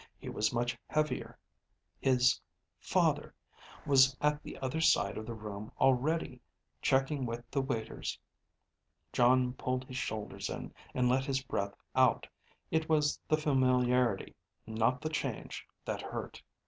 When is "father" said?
2.79-3.35